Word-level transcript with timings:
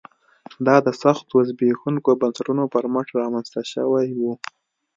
دا 0.67 0.75
د 0.85 0.87
سختو 1.01 1.35
زبېښونکو 1.47 2.11
بنسټونو 2.21 2.63
پر 2.73 2.83
مټ 2.93 3.07
رامنځته 3.19 3.61
شوی 3.73 4.07
و 4.19 4.21